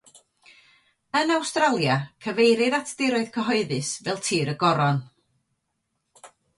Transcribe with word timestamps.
Yn 1.19 1.33
Awstralia, 1.35 1.99
cyfeirir 2.27 2.73
at 2.79 2.97
diroedd 3.03 3.31
cyhoeddus 3.39 3.95
fel 4.09 4.21
tir 4.31 4.53
y 4.53 4.59
Goron. 4.67 5.03